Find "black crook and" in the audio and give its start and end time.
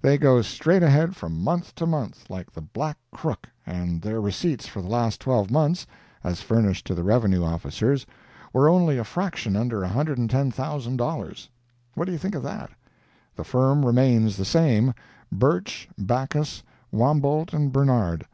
2.60-4.00